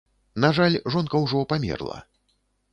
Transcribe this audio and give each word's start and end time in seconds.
На 0.45 0.49
жаль, 0.59 0.77
жонка 0.95 1.23
ўжо 1.27 1.45
памерла. 1.55 2.03